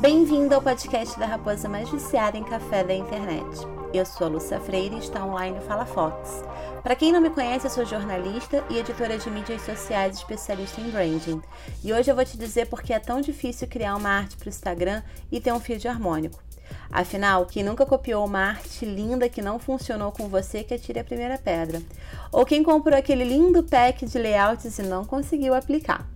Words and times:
Bem-vindo 0.00 0.54
ao 0.54 0.62
podcast 0.62 1.18
da 1.18 1.26
Raposa 1.26 1.68
Mais 1.68 1.90
Viciada 1.90 2.38
em 2.38 2.42
Café 2.42 2.82
da 2.82 2.94
Internet. 2.94 3.46
Eu 3.92 4.06
sou 4.06 4.26
a 4.26 4.30
Lúcia 4.30 4.58
Freire 4.58 4.94
e 4.94 4.98
está 4.98 5.22
online 5.22 5.58
o 5.58 5.60
Fala 5.60 5.84
Fox. 5.84 6.42
Para 6.82 6.96
quem 6.96 7.12
não 7.12 7.20
me 7.20 7.28
conhece, 7.28 7.66
eu 7.66 7.70
sou 7.70 7.84
jornalista 7.84 8.64
e 8.70 8.78
editora 8.78 9.18
de 9.18 9.28
mídias 9.28 9.60
sociais 9.60 10.16
especialista 10.16 10.80
em 10.80 10.90
branding. 10.90 11.42
E 11.84 11.92
hoje 11.92 12.10
eu 12.10 12.14
vou 12.14 12.24
te 12.24 12.38
dizer 12.38 12.68
por 12.68 12.80
que 12.80 12.94
é 12.94 12.98
tão 12.98 13.20
difícil 13.20 13.68
criar 13.68 13.94
uma 13.94 14.08
arte 14.08 14.38
para 14.38 14.46
o 14.46 14.48
Instagram 14.48 15.02
e 15.30 15.38
ter 15.38 15.52
um 15.52 15.60
feed 15.60 15.86
harmônico. 15.86 16.42
Afinal, 16.90 17.44
quem 17.44 17.62
nunca 17.62 17.84
copiou 17.84 18.24
uma 18.24 18.40
arte 18.40 18.86
linda 18.86 19.28
que 19.28 19.42
não 19.42 19.58
funcionou 19.58 20.10
com 20.12 20.28
você 20.28 20.64
que 20.64 20.72
atire 20.72 21.00
a 21.00 21.04
primeira 21.04 21.36
pedra? 21.36 21.82
Ou 22.32 22.46
quem 22.46 22.62
comprou 22.62 22.96
aquele 22.96 23.24
lindo 23.24 23.62
pack 23.64 24.06
de 24.06 24.18
layouts 24.18 24.78
e 24.78 24.82
não 24.82 25.04
conseguiu 25.04 25.52
aplicar? 25.52 26.08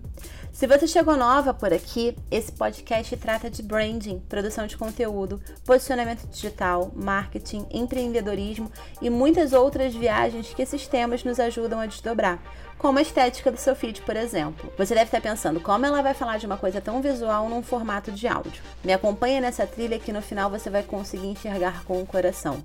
Se 0.55 0.67
você 0.67 0.87
chegou 0.87 1.17
nova 1.17 1.53
por 1.53 1.73
aqui, 1.73 2.15
esse 2.31 2.49
podcast 2.49 3.17
trata 3.17 3.49
de 3.49 3.61
branding, 3.61 4.19
produção 4.29 4.65
de 4.65 4.77
conteúdo, 4.77 5.41
posicionamento 5.65 6.25
digital, 6.27 6.93
marketing, 6.95 7.65
empreendedorismo 7.69 8.71
e 9.01 9.09
muitas 9.09 9.51
outras 9.51 9.93
viagens 9.93 10.53
que 10.53 10.61
esses 10.61 10.87
temas 10.87 11.25
nos 11.25 11.41
ajudam 11.41 11.81
a 11.81 11.85
desdobrar, 11.85 12.39
como 12.77 12.99
a 12.99 13.01
estética 13.01 13.51
do 13.51 13.57
seu 13.57 13.75
feed, 13.75 14.01
por 14.03 14.15
exemplo. 14.15 14.71
Você 14.77 14.93
deve 14.93 15.07
estar 15.07 15.19
pensando 15.19 15.59
como 15.59 15.85
ela 15.85 16.01
vai 16.01 16.13
falar 16.13 16.37
de 16.37 16.45
uma 16.45 16.55
coisa 16.55 16.79
tão 16.79 17.01
visual 17.01 17.49
num 17.49 17.61
formato 17.61 18.09
de 18.13 18.25
áudio. 18.25 18.63
Me 18.81 18.93
acompanha 18.93 19.41
nessa 19.41 19.67
trilha 19.67 19.99
que 19.99 20.13
no 20.13 20.21
final 20.21 20.49
você 20.49 20.69
vai 20.69 20.83
conseguir 20.83 21.27
enxergar 21.27 21.83
com 21.83 22.01
o 22.01 22.05
coração. 22.05 22.63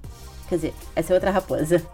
Quer 0.48 0.54
dizer, 0.54 0.74
essa 0.94 1.12
é 1.12 1.14
outra 1.14 1.32
raposa. 1.32 1.84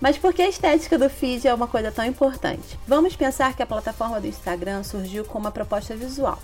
Mas 0.00 0.18
por 0.18 0.34
que 0.34 0.42
a 0.42 0.48
estética 0.48 0.98
do 0.98 1.08
feed 1.08 1.48
é 1.48 1.54
uma 1.54 1.66
coisa 1.66 1.90
tão 1.90 2.04
importante? 2.04 2.78
Vamos 2.86 3.16
pensar 3.16 3.56
que 3.56 3.62
a 3.62 3.66
plataforma 3.66 4.20
do 4.20 4.26
Instagram 4.26 4.82
surgiu 4.82 5.24
com 5.24 5.38
uma 5.38 5.50
proposta 5.50 5.96
visual. 5.96 6.38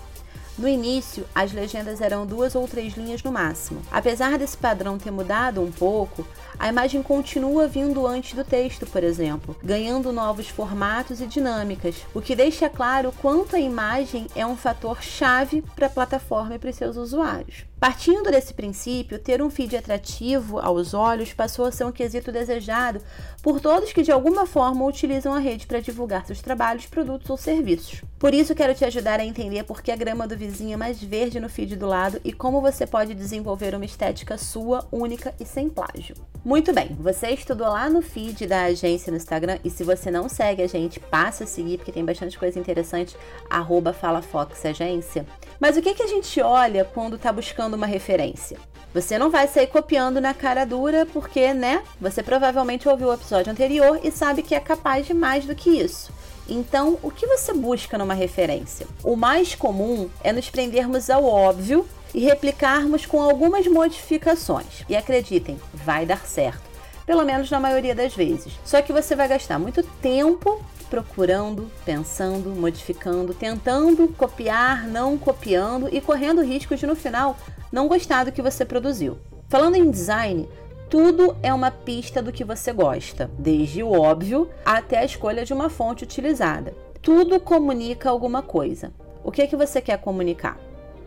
No 0.57 0.69
início, 0.69 1.27
as 1.35 1.51
legendas 1.53 2.01
eram 2.03 2.27
duas 2.27 2.55
ou 2.55 2.69
três 2.69 2.95
linhas 2.95 3.23
no 3.23 3.33
máximo. 3.33 3.81
Apesar 3.91 4.39
desse 4.39 4.57
padrão 4.57 4.99
ter 4.99 5.11
mudado 5.11 5.63
um 5.63 5.73
pouco, 5.73 6.27
a 6.59 6.69
imagem 6.69 7.03
continua 7.03 7.67
vindo 7.67 8.07
antes 8.07 8.35
do 8.35 8.45
texto, 8.45 8.87
por 8.87 9.03
exemplo, 9.03 9.57
ganhando 9.63 10.13
novos 10.13 10.49
formatos 10.49 11.21
e 11.23 11.27
dinâmicas, 11.27 11.97
o 12.15 12.21
que 12.21 12.37
deixa 12.37 12.69
claro 12.69 13.13
quanto 13.21 13.57
a 13.57 13.61
imagem 13.61 14.27
é 14.37 14.47
um 14.47 14.57
fator 14.57 15.03
chave 15.03 15.63
para 15.75 15.87
a 15.87 15.91
plataforma 15.91 16.55
e 16.55 16.59
para 16.59 16.73
seus 16.73 16.97
usuários. 16.97 17.72
Partindo 17.83 18.31
desse 18.31 18.55
princípio, 18.55 19.19
ter 19.19 19.43
um 19.43 19.51
feed 19.51 19.77
atrativo 19.77 20.61
aos 20.61 20.95
olhos 20.95 21.33
passou 21.33 21.65
a 21.65 21.73
ser 21.73 21.83
um 21.83 21.91
quesito 21.91 22.31
desejado 22.31 23.01
por 23.43 23.61
todos 23.61 23.93
que 23.93 24.05
de 24.05 24.13
alguma 24.13 24.47
forma 24.47 24.87
utilizam 24.87 25.35
a 25.35 25.41
rede 25.41 25.67
para 25.67 25.81
divulgar 25.81 26.25
seus 26.25 26.41
trabalhos, 26.41 26.87
produtos 26.87 27.29
ou 27.29 27.37
serviços. 27.37 28.03
Por 28.21 28.33
isso, 28.33 28.55
quero 28.55 28.73
te 28.73 28.85
ajudar 28.85 29.19
a 29.19 29.25
entender 29.25 29.65
por 29.65 29.83
que 29.83 29.91
a 29.91 29.97
grama 29.97 30.29
do 30.29 30.37
vizinho 30.37 30.75
é 30.75 30.77
mais 30.77 31.03
verde 31.03 31.41
no 31.41 31.49
feed 31.49 31.75
do 31.75 31.89
lado 31.89 32.21
e 32.23 32.33
como 32.33 32.61
você 32.61 32.87
pode 32.87 33.15
desenvolver 33.15 33.75
uma 33.75 33.85
estética 33.85 34.39
sua, 34.39 34.87
única 34.93 35.35
e 35.41 35.45
sem 35.45 35.69
plágio. 35.69 36.15
Muito 36.45 36.73
bem, 36.73 36.97
você 37.01 37.31
estudou 37.31 37.67
lá 37.67 37.91
no 37.91 38.01
feed 38.01 38.47
da 38.47 38.63
agência 38.67 39.11
no 39.11 39.17
Instagram 39.17 39.59
e 39.65 39.71
se 39.71 39.83
você 39.83 40.09
não 40.09 40.29
segue 40.29 40.63
a 40.63 40.69
gente, 40.69 41.01
passa 41.01 41.43
a 41.43 41.49
seguir 41.49 41.79
porque 41.79 41.91
tem 41.91 42.05
bastante 42.05 42.39
coisa 42.39 42.61
interessante, 42.61 43.17
arroba 43.51 43.93
FalaFoxAgência. 43.93 45.27
Mas 45.59 45.77
o 45.77 45.83
que, 45.83 45.95
que 45.95 46.03
a 46.05 46.09
gente 46.09 46.41
olha 46.41 46.85
quando 46.85 47.17
está 47.17 47.33
buscando 47.33 47.72
uma 47.75 47.87
referência? 47.87 48.59
Você 48.95 49.19
não 49.19 49.31
vai 49.31 49.49
sair 49.49 49.69
copiando 49.69 50.21
na 50.21 50.35
cara 50.35 50.67
dura 50.67 51.07
porque, 51.07 51.55
né, 51.55 51.83
você 52.01 52.23
provavelmente 52.23 52.89
ouviu 52.89 53.09
o 53.09 53.15
episódio 53.15 53.51
anterior 53.51 53.99
e 54.03 54.11
sabe 54.11 54.43
que 54.43 54.55
é 54.55 54.61
capaz 54.61 55.07
de 55.07 55.15
mais 55.15 55.47
do 55.47 55.55
que 55.55 55.71
isso. 55.71 56.13
Então, 56.49 56.99
o 57.03 57.11
que 57.11 57.27
você 57.27 57.55
busca 57.55 57.97
numa 57.97 58.15
referência? 58.15 58.87
O 59.03 59.17
mais 59.17 59.55
comum 59.55 60.11
é 60.23 60.33
nos 60.33 60.51
prendermos 60.51 61.09
ao 61.09 61.25
óbvio 61.25 61.87
e 62.15 62.21
replicarmos 62.21 63.07
com 63.07 63.23
algumas 63.23 63.67
modificações. 63.67 64.85
E 64.89 64.95
acreditem, 64.95 65.59
vai 65.73 66.05
dar 66.05 66.27
certo. 66.27 66.71
Pelo 67.07 67.25
menos 67.25 67.51
na 67.51 67.59
maioria 67.59 67.95
das 67.95 68.15
vezes. 68.15 68.53
Só 68.65 68.83
que 68.83 68.93
você 68.93 69.17
vai 69.17 69.29
gastar 69.29 69.59
muito 69.59 69.83
tempo 70.03 70.63
procurando, 70.91 71.71
pensando, 71.87 72.51
modificando, 72.51 73.33
tentando 73.33 74.09
copiar, 74.09 74.87
não 74.87 75.17
copiando 75.17 75.89
e 75.91 76.03
correndo 76.03 76.45
risco 76.45 76.77
de 76.77 76.87
no 76.87 76.95
final 76.95 77.35
não 77.73 77.89
gostar 77.89 78.25
do 78.25 78.33
que 78.33 78.43
você 78.43 78.65
produziu. 78.65 79.19
Falando 79.49 79.77
em 79.77 79.91
design, 79.91 80.49
tudo 80.91 81.35
é 81.43 81.53
uma 81.55 81.71
pista 81.71 82.23
do 82.23 82.31
que 82.31 82.45
você 82.45 82.71
gosta, 82.73 83.31
desde 83.39 83.83
o 83.83 83.91
óbvio 83.91 84.51
até 84.65 84.99
a 84.99 85.05
escolha 85.05 85.45
de 85.45 85.55
uma 85.55 85.71
fonte 85.71 86.05
utilizada. 86.05 86.75
Tudo 87.01 87.41
comunica 87.41 88.11
alguma 88.11 88.43
coisa. 88.43 88.93
O 89.25 89.33
que 89.33 89.41
é 89.41 89.47
que 89.47 89.57
você 89.57 89.81
quer 89.81 89.99
comunicar? 89.99 90.59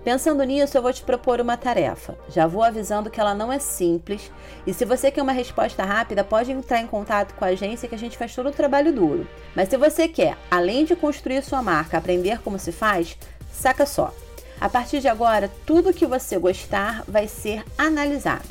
Pensando 0.04 0.44
nisso, 0.44 0.78
eu 0.78 0.82
vou 0.82 0.94
te 0.94 1.04
propor 1.04 1.42
uma 1.42 1.58
tarefa. 1.58 2.16
Já 2.30 2.46
vou 2.46 2.64
avisando 2.64 3.10
que 3.10 3.20
ela 3.20 3.34
não 3.34 3.52
é 3.52 3.58
simples 3.58 4.32
e 4.66 4.74
se 4.74 4.86
você 4.86 5.10
quer 5.10 5.22
uma 5.22 5.32
resposta 5.32 5.84
rápida, 5.84 6.24
pode 6.24 6.52
entrar 6.52 6.80
em 6.80 6.88
contato 6.88 7.34
com 7.34 7.46
a 7.46 7.50
agência 7.50 7.88
que 7.88 7.96
a 7.96 7.98
gente 7.98 8.18
faz 8.18 8.34
todo 8.34 8.50
o 8.50 8.54
trabalho 8.54 8.94
duro. 8.94 9.28
Mas 9.56 9.70
se 9.70 9.78
você 9.78 10.08
quer, 10.08 10.38
além 10.50 10.86
de 10.86 10.96
construir 10.96 11.44
sua 11.44 11.62
marca, 11.62 11.98
aprender 11.98 12.40
como 12.42 12.60
se 12.60 12.72
faz, 12.72 13.18
saca 13.52 13.86
só. 13.86 14.14
A 14.60 14.70
partir 14.70 15.00
de 15.00 15.08
agora, 15.08 15.52
tudo 15.66 15.94
que 15.94 16.06
você 16.06 16.38
gostar 16.38 17.04
vai 17.08 17.28
ser 17.28 17.64
analisado. 17.78 18.48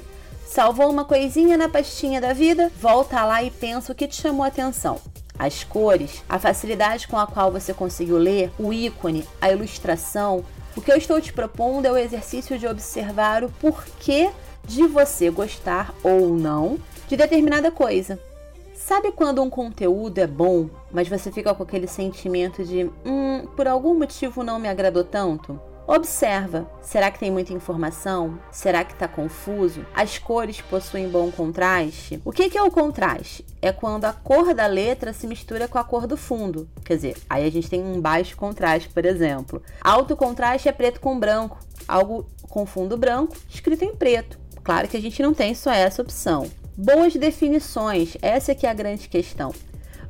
Salvou 0.47 0.91
uma 0.91 1.04
coisinha 1.04 1.56
na 1.56 1.69
pastinha 1.69 2.20
da 2.20 2.32
vida? 2.32 2.70
Volta 2.81 3.25
lá 3.25 3.42
e 3.42 3.50
pensa 3.50 3.92
o 3.92 3.94
que 3.94 4.06
te 4.06 4.20
chamou 4.20 4.44
a 4.44 4.48
atenção 4.48 5.00
as 5.38 5.65
cores, 5.65 6.22
a 6.28 6.38
facilidade 6.38 7.09
com 7.09 7.19
a 7.19 7.26
qual 7.26 7.50
você 7.50 7.75
conseguiu 7.75 8.16
ler, 8.16 8.53
o 8.59 8.72
ícone, 8.72 9.26
a 9.41 9.50
ilustração, 9.50 10.44
o 10.76 10.81
que 10.81 10.91
eu 10.91 10.97
estou 10.97 11.20
te 11.20 11.32
propondo 11.32 11.87
é 11.87 11.92
o 11.92 11.97
exercício 11.97 12.59
de 12.59 12.66
observar 12.66 13.44
o 13.44 13.50
porquê 13.60 14.31
de 14.65 14.86
você 14.86 15.31
gostar 15.31 15.94
ou 16.03 16.34
não 16.34 16.78
de 17.09 17.16
determinada 17.16 17.71
coisa. 17.71 18.19
Sabe 18.75 19.12
quando 19.12 19.42
um 19.42 19.48
conteúdo 19.48 20.19
é 20.19 20.26
bom, 20.26 20.69
mas 20.91 21.09
você 21.09 21.31
fica 21.31 21.54
com 21.54 21.62
aquele 21.62 21.86
sentimento 21.86 22.65
de, 22.65 22.91
hum, 23.04 23.47
por 23.56 23.66
algum 23.66 23.94
motivo 23.94 24.42
não 24.42 24.59
me 24.59 24.69
agradou 24.69 25.04
tanto? 25.04 25.60
Observa, 25.87 26.67
será 26.81 27.11
que 27.11 27.19
tem 27.19 27.31
muita 27.31 27.53
informação? 27.53 28.39
Será 28.50 28.83
que 28.84 28.95
está 28.95 29.06
confuso? 29.06 29.84
As 29.95 30.17
cores 30.17 30.62
possuem 30.62 31.11
bom 31.11 31.31
contraste? 31.31 32.22
O 32.25 32.33
que 32.33 32.56
é 32.56 32.62
o 32.62 32.71
contraste? 32.71 33.45
É 33.61 33.71
quando 33.71 34.06
a 34.06 34.12
cor 34.12 34.55
da 34.55 34.67
letra 34.67 35.12
se 35.12 35.27
mistura 35.27 35.69
com 35.69 35.77
a 35.77 35.84
cor 35.84 36.06
do 36.06 36.17
fundo. 36.17 36.67
Quer 36.83 36.97
dizer, 36.97 37.17
aí 37.28 37.47
a 37.47 37.50
gente 37.50 37.69
tem 37.69 37.83
um 37.83 38.00
baixo 38.00 38.34
contraste, 38.34 38.89
por 38.89 39.05
exemplo. 39.05 39.62
Alto 39.83 40.17
contraste 40.17 40.71
é 40.71 40.72
preto 40.72 41.00
com 41.00 41.21
branco, 41.21 41.59
algo 41.87 42.27
com 42.49 42.65
fundo 42.65 42.97
branco 42.97 43.37
escrito 43.51 43.84
em 43.84 43.95
preto. 43.95 44.39
Claro 44.62 44.89
que 44.89 44.97
a 44.97 45.03
gente 45.03 45.22
não 45.22 45.34
tem 45.34 45.55
só 45.55 45.71
essa 45.71 46.01
opção. 46.01 46.51
Boas 46.75 47.15
definições, 47.15 48.16
essa 48.22 48.53
é 48.53 48.55
que 48.55 48.66
é 48.66 48.71
a 48.71 48.75
grande 48.75 49.06
questão. 49.06 49.53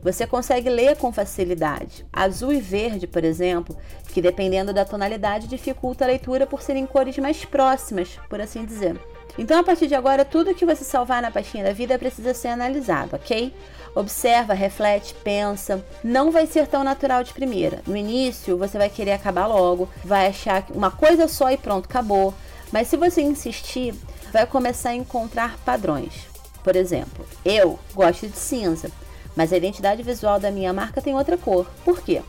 Você 0.05 0.27
consegue 0.27 0.69
ler 0.69 0.99
com 0.99 1.11
facilidade. 1.11 2.05
Azul 2.13 2.53
e 2.53 2.61
verde, 2.61 3.07
por 3.07 3.25
exemplo, 3.25 3.75
que 4.13 4.21
dependendo 4.21 4.71
da 4.71 4.85
tonalidade 4.85 5.49
dificulta 5.49 6.05
a 6.05 6.09
leitura 6.09 6.47
por 6.47 6.61
serem 6.61 6.85
cores 6.85 7.17
mais 7.17 7.43
próximas, 7.47 8.21
por 8.29 8.39
assim 8.39 8.67
dizer. 8.67 9.01
Então, 9.39 9.59
a 9.59 9.65
partir 9.65 9.87
de 9.87 9.95
agora, 9.95 10.23
tudo 10.23 10.55
que 10.55 10.67
você 10.67 10.85
salvar 10.85 11.23
na 11.23 11.31
pastinha 11.31 11.65
da 11.65 11.73
vida 11.73 11.99
precisa 11.99 12.35
ser 12.35 12.49
analisado, 12.49 13.17
ok? 13.17 13.53
Observa, 13.95 14.53
reflete, 14.53 15.15
pensa. 15.25 15.83
Não 16.05 16.31
vai 16.31 16.47
ser 16.47 16.67
tão 16.67 16.85
natural 16.85 17.25
de 17.25 17.33
primeira. 17.33 17.81
No 17.87 17.97
início, 17.97 18.59
você 18.59 18.77
vai 18.77 18.91
querer 18.91 19.13
acabar 19.13 19.47
logo, 19.47 19.89
vai 20.05 20.27
achar 20.27 20.67
uma 20.75 20.91
coisa 20.91 21.27
só 21.27 21.51
e 21.51 21.57
pronto, 21.57 21.87
acabou. 21.87 22.35
Mas 22.71 22.89
se 22.89 22.99
você 22.99 23.23
insistir, 23.23 23.95
vai 24.31 24.47
começar 24.47 24.91
a 24.91 24.95
encontrar 24.95 25.57
padrões. 25.65 26.27
Por 26.63 26.77
exemplo, 26.77 27.27
eu 27.45 27.79
gosto 27.95 28.29
de 28.29 28.37
cinza. 28.37 28.91
Mas 29.37 29.53
a 29.53 29.57
identidade 29.57 30.03
visual 30.03 30.39
da 30.39 30.51
minha 30.51 30.73
marca 30.73 31.03
tem 31.03 31.15
outra 31.15 31.37
cor. 31.37 31.67
Por 31.85 32.01
quê? 32.01 32.23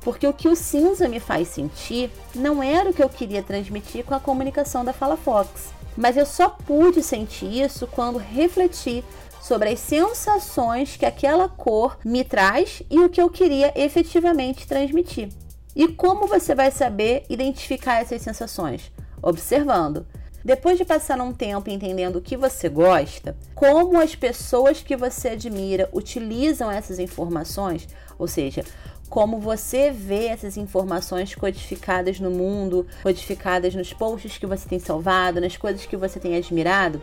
Porque 0.00 0.26
o 0.26 0.32
que 0.32 0.48
o 0.48 0.56
cinza 0.56 1.08
me 1.08 1.20
faz 1.20 1.48
sentir 1.48 2.10
não 2.34 2.62
era 2.62 2.90
o 2.90 2.92
que 2.92 3.02
eu 3.02 3.08
queria 3.08 3.42
transmitir 3.42 4.04
com 4.04 4.14
a 4.14 4.20
comunicação 4.20 4.84
da 4.84 4.92
Fala 4.92 5.16
Fox. 5.16 5.72
Mas 5.96 6.16
eu 6.16 6.26
só 6.26 6.48
pude 6.48 7.02
sentir 7.02 7.62
isso 7.62 7.86
quando 7.86 8.18
refleti 8.18 9.04
sobre 9.40 9.70
as 9.70 9.80
sensações 9.80 10.96
que 10.96 11.04
aquela 11.04 11.48
cor 11.48 11.98
me 12.04 12.24
traz 12.24 12.82
e 12.88 13.00
o 13.00 13.08
que 13.08 13.20
eu 13.20 13.28
queria 13.28 13.72
efetivamente 13.76 14.66
transmitir. 14.66 15.28
E 15.74 15.88
como 15.88 16.26
você 16.26 16.54
vai 16.54 16.70
saber 16.70 17.24
identificar 17.28 18.00
essas 18.00 18.22
sensações? 18.22 18.92
Observando. 19.22 20.06
Depois 20.44 20.76
de 20.76 20.84
passar 20.84 21.20
um 21.20 21.32
tempo 21.32 21.70
entendendo 21.70 22.16
o 22.16 22.20
que 22.20 22.36
você 22.36 22.68
gosta, 22.68 23.36
como 23.54 24.00
as 24.00 24.16
pessoas 24.16 24.82
que 24.82 24.96
você 24.96 25.30
admira 25.30 25.88
utilizam 25.92 26.70
essas 26.70 26.98
informações, 26.98 27.88
ou 28.18 28.26
seja, 28.26 28.64
como 29.08 29.38
você 29.38 29.90
vê 29.90 30.26
essas 30.26 30.56
informações 30.56 31.34
codificadas 31.34 32.18
no 32.18 32.30
mundo, 32.30 32.86
codificadas 33.02 33.74
nos 33.74 33.92
posts 33.92 34.38
que 34.38 34.46
você 34.46 34.68
tem 34.68 34.78
salvado, 34.78 35.40
nas 35.40 35.56
coisas 35.56 35.86
que 35.86 35.96
você 35.96 36.18
tem 36.18 36.34
admirado, 36.34 37.00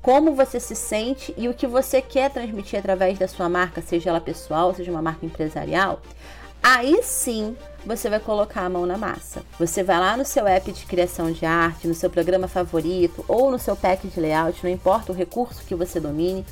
como 0.00 0.34
você 0.34 0.60
se 0.60 0.76
sente 0.76 1.34
e 1.36 1.48
o 1.48 1.54
que 1.54 1.66
você 1.66 2.00
quer 2.00 2.30
transmitir 2.30 2.78
através 2.78 3.18
da 3.18 3.26
sua 3.26 3.48
marca, 3.48 3.82
seja 3.82 4.10
ela 4.10 4.20
pessoal, 4.20 4.72
seja 4.72 4.90
uma 4.90 5.02
marca 5.02 5.26
empresarial, 5.26 6.00
Aí 6.62 7.00
sim 7.02 7.56
você 7.84 8.10
vai 8.10 8.20
colocar 8.20 8.62
a 8.62 8.68
mão 8.68 8.84
na 8.84 8.98
massa. 8.98 9.42
Você 9.58 9.82
vai 9.82 9.98
lá 9.98 10.16
no 10.16 10.24
seu 10.24 10.46
app 10.46 10.70
de 10.70 10.84
criação 10.84 11.32
de 11.32 11.46
arte, 11.46 11.88
no 11.88 11.94
seu 11.94 12.10
programa 12.10 12.48
favorito 12.48 13.24
ou 13.26 13.50
no 13.50 13.58
seu 13.58 13.74
pack 13.74 14.06
de 14.06 14.20
layout, 14.20 14.62
não 14.62 14.70
importa 14.70 15.12
o 15.12 15.14
recurso 15.14 15.64
que 15.64 15.74
você 15.74 15.98
domine, 15.98 16.44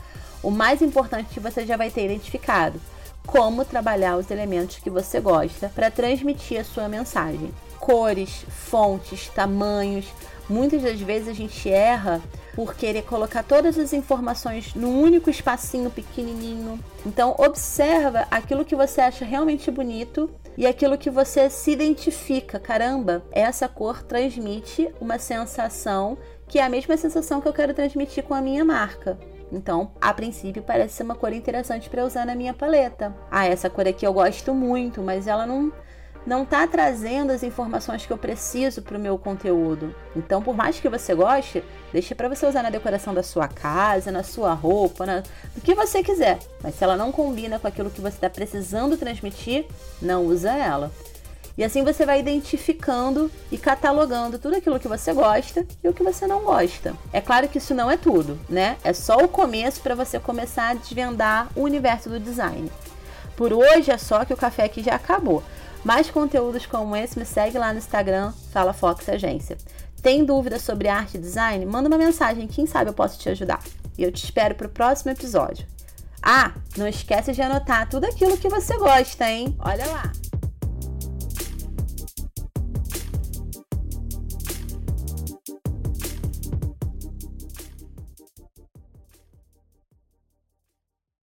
o 0.42 0.50
mais 0.50 0.80
importante 0.80 1.40
você 1.40 1.66
já 1.66 1.76
vai 1.76 1.90
ter 1.90 2.04
identificado 2.04 2.80
como 3.26 3.64
trabalhar 3.64 4.16
os 4.16 4.30
elementos 4.30 4.76
que 4.76 4.88
você 4.88 5.20
gosta 5.20 5.70
para 5.74 5.90
transmitir 5.90 6.60
a 6.60 6.64
sua 6.64 6.88
mensagem. 6.88 7.52
Cores, 7.78 8.46
fontes, 8.48 9.28
tamanhos. 9.28 10.06
Muitas 10.48 10.82
das 10.82 11.00
vezes 11.00 11.28
a 11.28 11.32
gente 11.32 11.68
erra 11.68 12.22
por 12.54 12.74
querer 12.74 13.02
colocar 13.02 13.42
todas 13.42 13.76
as 13.78 13.92
informações 13.92 14.74
num 14.74 15.02
único 15.02 15.28
espacinho 15.28 15.90
pequenininho. 15.90 16.78
Então, 17.04 17.34
observa 17.38 18.26
aquilo 18.30 18.64
que 18.64 18.76
você 18.76 19.00
acha 19.00 19.24
realmente 19.24 19.70
bonito 19.70 20.30
e 20.56 20.66
aquilo 20.66 20.96
que 20.96 21.10
você 21.10 21.50
se 21.50 21.72
identifica. 21.72 22.58
Caramba, 22.58 23.22
essa 23.30 23.68
cor 23.68 24.02
transmite 24.02 24.88
uma 25.00 25.18
sensação 25.18 26.16
que 26.48 26.58
é 26.58 26.64
a 26.64 26.68
mesma 26.68 26.96
sensação 26.96 27.40
que 27.40 27.48
eu 27.48 27.52
quero 27.52 27.74
transmitir 27.74 28.24
com 28.24 28.32
a 28.32 28.40
minha 28.40 28.64
marca. 28.64 29.18
Então, 29.52 29.92
a 30.00 30.12
princípio, 30.12 30.62
parece 30.62 30.94
ser 30.94 31.02
uma 31.04 31.14
cor 31.14 31.32
interessante 31.32 31.88
para 31.88 32.04
usar 32.04 32.26
na 32.26 32.34
minha 32.34 32.52
paleta. 32.52 33.14
Ah, 33.30 33.46
essa 33.46 33.70
cor 33.70 33.86
aqui 33.86 34.06
eu 34.06 34.12
gosto 34.12 34.52
muito, 34.52 35.02
mas 35.02 35.26
ela 35.26 35.46
não 35.46 35.72
não 36.26 36.42
está 36.42 36.66
trazendo 36.66 37.30
as 37.30 37.44
informações 37.44 38.04
que 38.04 38.12
eu 38.12 38.18
preciso 38.18 38.82
para 38.82 38.98
o 38.98 39.00
meu 39.00 39.16
conteúdo. 39.16 39.94
Então, 40.16 40.42
por 40.42 40.56
mais 40.56 40.80
que 40.80 40.88
você 40.88 41.14
goste, 41.14 41.62
deixa 41.92 42.16
para 42.16 42.28
você 42.28 42.44
usar 42.44 42.64
na 42.64 42.70
decoração 42.70 43.14
da 43.14 43.22
sua 43.22 43.46
casa, 43.46 44.10
na 44.10 44.24
sua 44.24 44.52
roupa, 44.52 45.06
na... 45.06 45.20
do 45.54 45.60
que 45.62 45.72
você 45.72 46.02
quiser. 46.02 46.40
Mas 46.60 46.74
se 46.74 46.82
ela 46.82 46.96
não 46.96 47.12
combina 47.12 47.60
com 47.60 47.68
aquilo 47.68 47.90
que 47.90 48.00
você 48.00 48.16
está 48.16 48.28
precisando 48.28 48.96
transmitir, 48.96 49.66
não 50.02 50.26
usa 50.26 50.50
ela. 50.50 50.90
E 51.56 51.64
assim 51.64 51.82
você 51.82 52.04
vai 52.04 52.20
identificando 52.20 53.30
e 53.50 53.56
catalogando 53.56 54.38
tudo 54.38 54.56
aquilo 54.56 54.78
que 54.78 54.88
você 54.88 55.12
gosta 55.14 55.66
e 55.82 55.88
o 55.88 55.92
que 55.92 56.02
você 56.02 56.26
não 56.26 56.42
gosta. 56.42 56.94
É 57.12 57.20
claro 57.20 57.48
que 57.48 57.58
isso 57.58 57.74
não 57.74 57.90
é 57.90 57.96
tudo, 57.96 58.38
né? 58.48 58.76
É 58.84 58.92
só 58.92 59.16
o 59.16 59.28
começo 59.28 59.80
para 59.80 59.94
você 59.94 60.20
começar 60.20 60.70
a 60.70 60.74
desvendar 60.74 61.48
o 61.56 61.62
universo 61.62 62.10
do 62.10 62.20
design. 62.20 62.70
Por 63.36 63.52
hoje 63.52 63.90
é 63.90 63.98
só 63.98 64.24
que 64.24 64.34
o 64.34 64.36
café 64.36 64.64
aqui 64.64 64.82
já 64.82 64.94
acabou. 64.94 65.42
Mais 65.82 66.10
conteúdos 66.10 66.66
como 66.66 66.96
esse, 66.96 67.18
me 67.18 67.24
segue 67.24 67.58
lá 67.58 67.72
no 67.72 67.78
Instagram, 67.78 68.32
Fala 68.50 68.72
Fox 68.72 69.08
Agência. 69.08 69.56
Tem 70.02 70.24
dúvida 70.24 70.58
sobre 70.58 70.88
arte 70.88 71.16
e 71.16 71.20
design? 71.20 71.64
Manda 71.64 71.88
uma 71.88 71.98
mensagem, 71.98 72.46
quem 72.46 72.66
sabe 72.66 72.90
eu 72.90 72.94
posso 72.94 73.18
te 73.18 73.28
ajudar. 73.28 73.62
E 73.96 74.02
eu 74.02 74.12
te 74.12 74.24
espero 74.24 74.54
para 74.54 74.66
o 74.66 74.70
próximo 74.70 75.12
episódio. 75.12 75.66
Ah, 76.22 76.52
não 76.76 76.88
esquece 76.88 77.32
de 77.32 77.40
anotar 77.40 77.88
tudo 77.88 78.04
aquilo 78.04 78.36
que 78.36 78.48
você 78.48 78.76
gosta, 78.76 79.30
hein? 79.30 79.56
Olha 79.60 79.86
lá! 79.86 80.25